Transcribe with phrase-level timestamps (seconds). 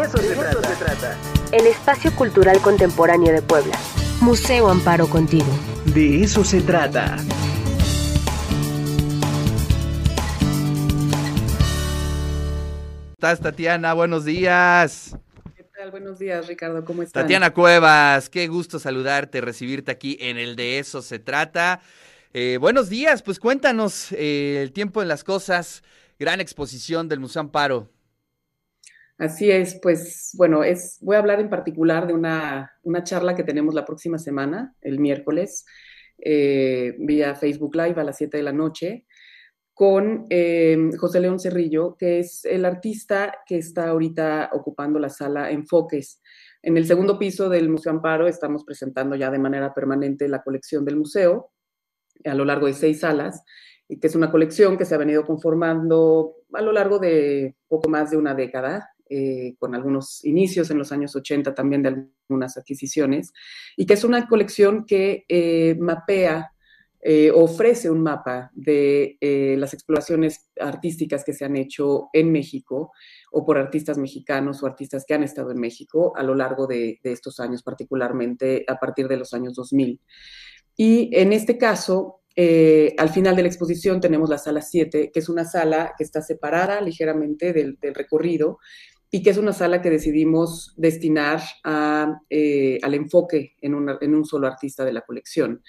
[0.00, 0.34] De eso, se,
[0.76, 1.16] trata.
[1.52, 3.78] El espacio cultural contemporáneo de Puebla.
[4.22, 5.46] Museo Amparo contigo.
[5.84, 7.18] De eso se trata.
[13.20, 13.92] estás, Tatiana?
[13.92, 15.14] Buenos días.
[15.54, 15.90] ¿Qué tal?
[15.90, 16.82] Buenos días, Ricardo.
[16.86, 17.22] ¿Cómo estás?
[17.22, 21.82] Tatiana Cuevas, qué gusto saludarte, recibirte aquí en el De Eso Se Trata.
[22.32, 25.82] Eh, buenos días, pues cuéntanos eh, el tiempo en las cosas,
[26.18, 27.90] gran exposición del Museo Amparo.
[29.20, 33.44] Así es, pues bueno, es, voy a hablar en particular de una, una charla que
[33.44, 35.66] tenemos la próxima semana, el miércoles,
[36.16, 39.04] eh, vía Facebook Live a las 7 de la noche,
[39.74, 45.50] con eh, José León Cerrillo, que es el artista que está ahorita ocupando la sala
[45.50, 46.22] Enfoques.
[46.62, 50.82] En el segundo piso del Museo Amparo estamos presentando ya de manera permanente la colección
[50.86, 51.50] del museo
[52.24, 53.44] a lo largo de seis salas,
[53.86, 57.90] y que es una colección que se ha venido conformando a lo largo de poco
[57.90, 62.56] más de una década, eh, con algunos inicios en los años 80 también de algunas
[62.56, 63.32] adquisiciones,
[63.76, 66.52] y que es una colección que eh, mapea
[67.02, 72.92] eh, ofrece un mapa de eh, las exploraciones artísticas que se han hecho en México
[73.32, 77.00] o por artistas mexicanos o artistas que han estado en México a lo largo de,
[77.02, 79.98] estos años, particularmente a partir de los años 2000.
[80.76, 85.20] Y en este caso, eh, al final de la exposición tenemos la sala 7, que
[85.20, 88.58] es una sala que está separada ligeramente del, recorrido
[89.10, 94.92] y que es una sala que decidimos destinar al enfoque en, un solo artista de
[94.92, 95.62] la colección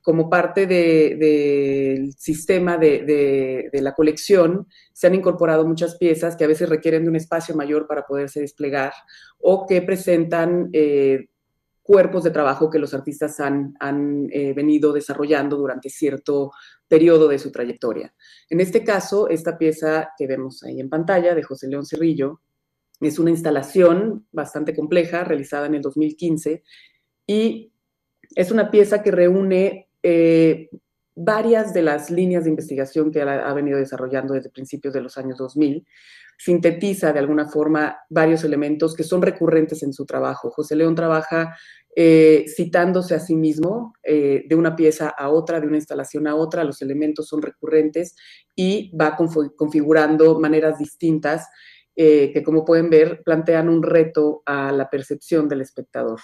[0.00, 6.70] como parte del sistema de, la colección, se han incorporado muchas piezas que a veces
[6.70, 8.94] requieren de un espacio mayor para poderse desplegar
[9.38, 11.26] o que presentan eh,
[11.82, 13.74] cuerpos de trabajo que los artistas han,
[14.32, 16.52] eh, venido desarrollando durante cierto
[16.86, 18.14] periodo de su trayectoria.
[18.48, 22.40] En este caso, esta pieza que vemos ahí en pantalla de José León Cerrillo
[23.00, 26.62] es una instalación bastante compleja realizada en el 2015
[27.26, 27.72] y
[28.34, 30.68] es una pieza que reúne eh,
[31.14, 35.36] varias de las líneas de investigación que ha, venido desarrollando desde principios de los años
[35.38, 35.84] 2000,
[36.38, 40.50] sintetiza de alguna forma varios elementos que son recurrentes en su trabajo.
[40.50, 41.56] José León trabaja
[41.96, 46.36] eh, citándose a sí mismo eh, de una pieza a otra, de una instalación a
[46.36, 48.14] otra, los elementos son recurrentes
[48.54, 51.48] y va configurando maneras distintas
[51.98, 56.20] que, como pueden ver, plantean un reto a la percepción del espectador.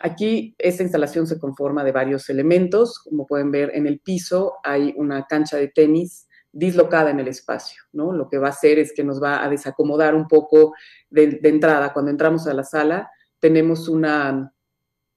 [0.00, 2.98] Aquí esta instalación se conforma de varios elementos.
[2.98, 7.82] Como pueden ver en el piso hay una cancha de tenis dislocada en el espacio,
[7.92, 8.12] ¿no?
[8.12, 10.72] Lo que va a hacer es que nos va a desacomodar un poco
[11.10, 11.92] de entrada.
[11.92, 14.52] Cuando entramos a la sala tenemos una,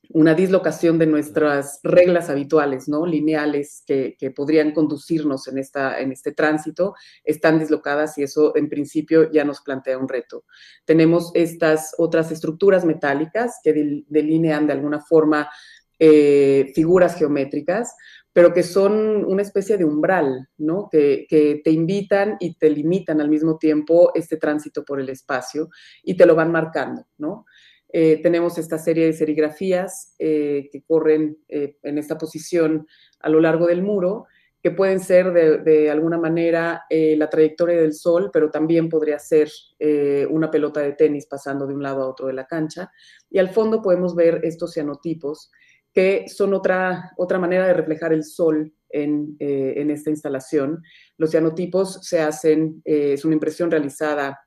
[0.09, 3.05] una dislocación de nuestras reglas habituales, ¿no?
[3.05, 9.31] Lineales que, podrían conducirnos en, esta, en este tránsito, están dislocadas y eso en principio
[9.31, 10.45] ya nos plantea un reto.
[10.85, 15.49] Tenemos estas otras estructuras metálicas que delinean de alguna forma
[15.97, 17.95] eh, figuras geométricas,
[18.33, 20.89] pero que son una especie de umbral, ¿no?
[20.91, 25.69] Que, que, te invitan y te limitan al mismo tiempo este tránsito por el espacio
[26.03, 27.45] y te lo van marcando, ¿no?
[27.97, 32.85] Eh, tenemos esta serie de serigrafías eh, que corren eh, en esta posición
[33.21, 34.25] a lo largo del muro,
[34.61, 39.47] que pueden ser de, alguna manera la trayectoria del sol, pero también podría ser
[40.31, 42.91] una pelota de tenis pasando de un lado a otro de la cancha.
[43.29, 45.51] Y al fondo podemos ver estos cianotipos,
[45.93, 50.81] que son otra, otra manera de reflejar el sol en, en esta instalación.
[51.15, 54.44] Los cianotipos se hacen, es una impresión realizada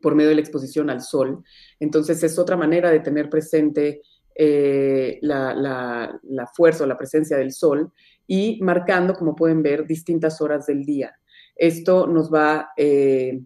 [0.00, 1.42] por medio de la exposición al sol.
[1.80, 4.02] Entonces es otra manera de tener presente
[4.38, 6.20] eh, la,
[6.54, 7.90] fuerza o la presencia del sol
[8.26, 11.16] y marcando, como pueden ver, distintas horas del día.
[11.54, 13.40] Esto nos va eh,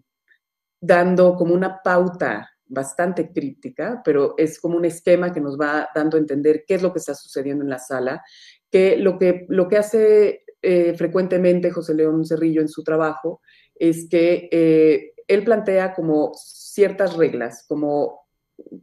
[0.81, 6.17] dando como una pauta bastante críptica, pero es como un esquema que nos va dando
[6.17, 8.21] a entender qué es lo que está sucediendo en la sala,
[8.69, 13.41] que lo que, lo que hace eh, frecuentemente José León Cerrillo en su trabajo
[13.75, 18.27] es que él plantea como ciertas reglas, como,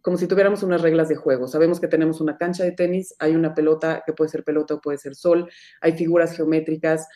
[0.00, 1.46] como si tuviéramos unas reglas de juego.
[1.46, 4.80] Sabemos que tenemos una cancha de tenis, hay una pelota que puede ser pelota o
[4.80, 5.50] puede ser sol,
[5.80, 7.06] hay figuras geométricas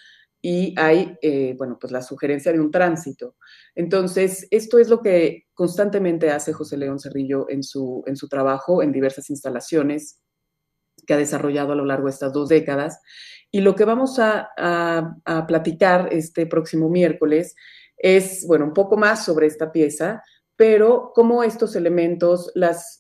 [0.42, 3.36] y hay, eh, bueno, pues la sugerencia de un tránsito.
[3.74, 8.82] Entonces, esto es lo que constantemente hace José León Cerrillo en su, en su trabajo,
[8.82, 10.20] en diversas instalaciones
[11.06, 13.00] que ha desarrollado a lo largo de estas dos décadas.
[13.50, 17.54] Y lo que vamos a, a platicar este próximo miércoles
[18.02, 20.22] es, bueno, un poco más sobre esta pieza,
[20.56, 22.98] pero cómo estos elementos, las,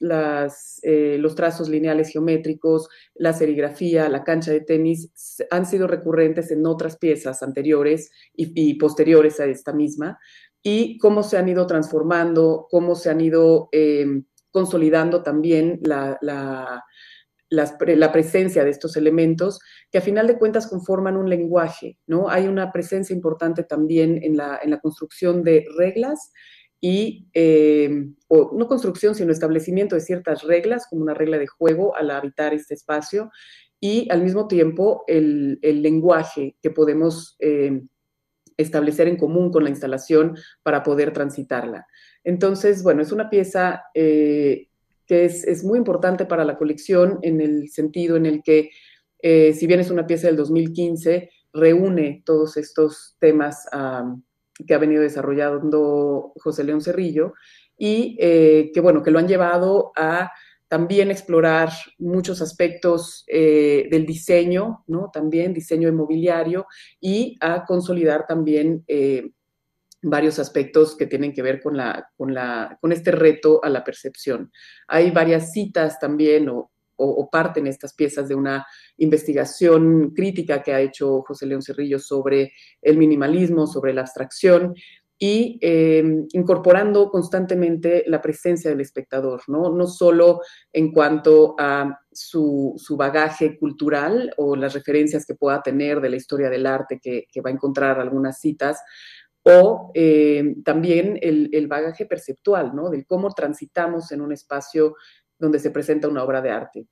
[0.82, 5.10] eh, los trazos lineales geométricos, la serigrafía, la cancha de tenis,
[5.50, 10.18] han sido recurrentes en otras piezas anteriores y, posteriores a esta misma,
[10.62, 16.84] y cómo se han ido transformando, cómo se han ido eh, consolidando también la,
[17.52, 19.60] la, presencia de estos elementos
[19.90, 22.28] que a final de cuentas conforman un lenguaje, ¿no?
[22.28, 26.32] Hay una presencia importante también en la, en la construcción de reglas
[26.80, 31.94] y, eh, o no construcción, sino establecimiento de ciertas reglas, como una regla de juego
[31.94, 33.30] al habitar este espacio,
[33.78, 37.82] y al mismo tiempo el, el lenguaje que podemos eh,
[38.56, 41.86] establecer en común con la instalación para poder transitarla.
[42.24, 44.68] Entonces, bueno, es una pieza eh,
[45.06, 48.70] que es, muy importante para la colección en el sentido en el que,
[49.20, 53.66] eh, si bien es una pieza del 2015, reúne todos estos temas
[54.66, 57.34] que ha venido desarrollando José León Cerrillo
[57.76, 60.30] y eh, que, bueno, que lo han llevado a
[60.68, 65.10] también explorar muchos aspectos eh, del diseño, ¿no?
[65.12, 66.66] También diseño inmobiliario
[66.98, 68.82] y a consolidar también
[70.02, 73.84] varios aspectos que tienen que ver con, la, con, la, con este reto a la
[73.84, 74.50] percepción.
[74.88, 78.66] Hay varias citas también o, o, parten estas piezas de una
[78.98, 84.74] investigación crítica que ha hecho José León Cerrillo sobre el minimalismo, sobre la abstracción
[85.18, 89.70] y em, incorporando constantemente la presencia del espectador, ¿no?
[89.70, 90.40] No solo
[90.72, 96.16] en cuanto a su, su, bagaje cultural o las referencias que pueda tener de la
[96.16, 98.80] historia del arte, que, que va a encontrar algunas citas,
[99.44, 102.90] o eh, también el, bagaje perceptual, ¿no?
[102.90, 104.96] Del cómo transitamos en un espacio
[105.38, 106.86] donde se presenta una obra de arte.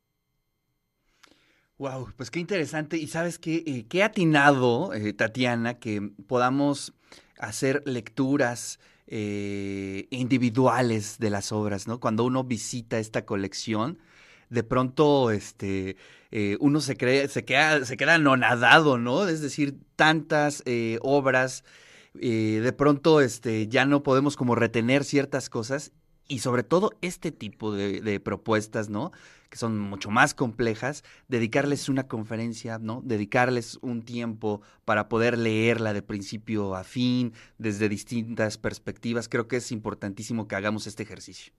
[1.78, 2.96] Wow, pues qué interesante.
[2.96, 6.92] Y sabes qué, eh, qué atinado, eh, Tatiana, que podamos
[7.38, 8.78] hacer lecturas
[9.12, 11.98] individuales de las obras, ¿no?
[11.98, 13.98] Cuando uno visita esta colección,
[14.50, 15.96] de pronto, este,
[16.60, 19.26] uno se cree, se queda, se queda anonadado, ¿no?
[19.26, 20.62] Es decir, tantas
[21.00, 21.64] obras
[22.18, 25.92] eh, de pronto este, ya no podemos como retener ciertas cosas
[26.30, 29.10] y sobre todo este tipo de, propuestas, ¿no?
[29.48, 33.02] Que son mucho más complejas, dedicarles una conferencia, ¿no?
[33.04, 39.28] Dedicarles un tiempo para poder leerla de principio a fin, desde distintas perspectivas.
[39.28, 41.52] Creo que es importantísimo que hagamos este ejercicio.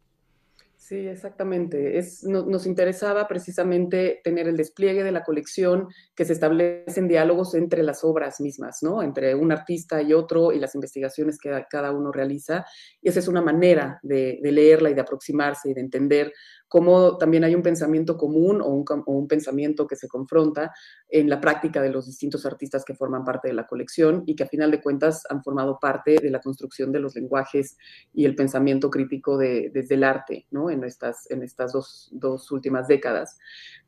[0.92, 1.98] Sí, exactamente.
[1.98, 7.82] Es, nos interesaba precisamente tener el despliegue de la colección, que se establecen diálogos entre
[7.82, 9.02] las obras mismas, ¿no?
[9.02, 12.66] Entre un artista y otro y las investigaciones que cada uno realiza.
[13.02, 16.34] Y esa es una manera de, de leerla y de aproximarse y de entender
[16.72, 20.72] cómo también hay un pensamiento común o un, pensamiento que se confronta
[21.10, 24.44] en la práctica de los distintos artistas que forman parte de la colección y que
[24.44, 27.76] a final de cuentas han formado parte de la construcción de los lenguajes
[28.14, 30.70] y el pensamiento crítico desde el arte, ¿no?
[30.70, 33.38] En estas, en estas dos, últimas décadas.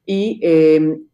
[0.06, 1.06] Y em,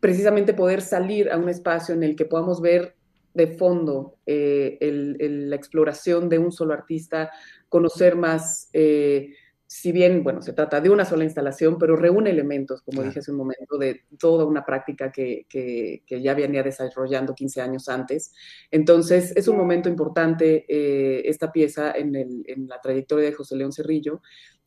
[0.00, 2.96] precisamente poder salir a un espacio en el que podamos ver
[3.34, 7.30] de fondo eh, la exploración de un solo artista,
[7.68, 9.30] conocer más eh,
[9.74, 13.30] si bien, bueno, se trata de una sola instalación, pero reúne elementos, como dije hace
[13.30, 18.34] un momento, de toda una práctica que, que, ya venía desarrollando 15 años antes.
[18.70, 23.56] Entonces, es un momento importante eh, esta pieza en, el, en, la trayectoria de José
[23.56, 24.20] León Cerrillo.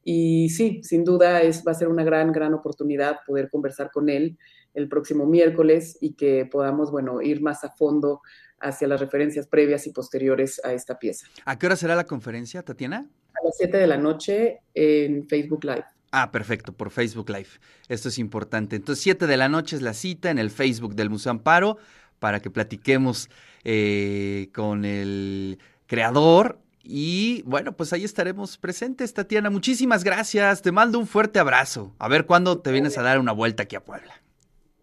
[0.08, 4.08] Y sí, sin duda es, va a ser una gran, gran oportunidad poder conversar con
[4.08, 4.38] él
[4.76, 8.22] el próximo miércoles y que podamos, bueno, ir más a fondo
[8.60, 11.26] hacia las referencias previas y posteriores a esta pieza.
[11.44, 13.10] ¿A qué hora será la conferencia, Tatiana?
[13.34, 15.86] A las 7 de la noche en Facebook Live.
[16.12, 17.50] Ah, perfecto, por Facebook Live.
[17.90, 18.76] Esto es importante.
[18.76, 21.78] Entonces, 7 de la noche es la cita en el Facebook del Museo Amparo
[22.20, 23.30] para que platiquemos
[23.64, 26.60] eh, con el creador.
[26.88, 29.50] Y bueno, pues ahí estaremos presentes, Tatiana.
[29.50, 30.62] Muchísimas gracias.
[30.62, 31.96] Te mando un fuerte abrazo.
[31.98, 34.22] A ver cuándo te vienes a dar una vuelta aquí a Puebla.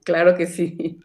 [0.02, 0.99] Claro que sí.